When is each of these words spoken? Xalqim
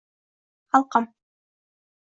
Xalqim 0.71 1.05